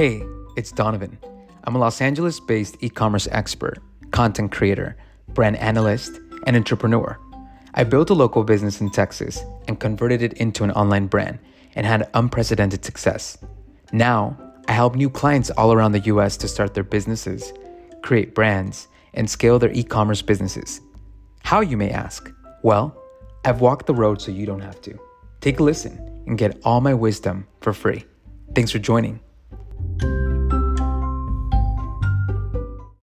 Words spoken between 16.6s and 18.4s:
their businesses, create